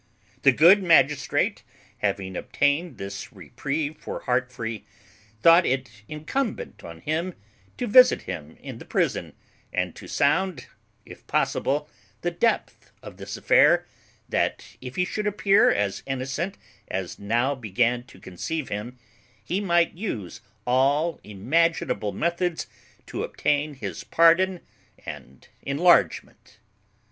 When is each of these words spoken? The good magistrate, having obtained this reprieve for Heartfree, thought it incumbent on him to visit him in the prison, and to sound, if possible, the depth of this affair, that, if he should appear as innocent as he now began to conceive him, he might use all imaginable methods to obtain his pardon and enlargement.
The 0.41 0.51
good 0.51 0.81
magistrate, 0.81 1.61
having 1.99 2.35
obtained 2.35 2.97
this 2.97 3.31
reprieve 3.31 3.97
for 3.99 4.21
Heartfree, 4.21 4.81
thought 5.43 5.63
it 5.63 5.91
incumbent 6.07 6.83
on 6.83 7.01
him 7.01 7.35
to 7.77 7.85
visit 7.85 8.23
him 8.23 8.57
in 8.59 8.79
the 8.79 8.85
prison, 8.85 9.33
and 9.71 9.95
to 9.95 10.07
sound, 10.07 10.65
if 11.05 11.27
possible, 11.27 11.87
the 12.21 12.31
depth 12.31 12.91
of 13.03 13.17
this 13.17 13.37
affair, 13.37 13.85
that, 14.27 14.75
if 14.81 14.95
he 14.95 15.05
should 15.05 15.27
appear 15.27 15.69
as 15.69 16.01
innocent 16.07 16.57
as 16.87 17.17
he 17.17 17.23
now 17.25 17.53
began 17.53 18.01
to 18.05 18.19
conceive 18.19 18.69
him, 18.69 18.97
he 19.43 19.61
might 19.61 19.93
use 19.95 20.41
all 20.65 21.19
imaginable 21.23 22.11
methods 22.11 22.65
to 23.05 23.23
obtain 23.23 23.75
his 23.75 24.03
pardon 24.03 24.61
and 25.05 25.49
enlargement. 25.61 26.57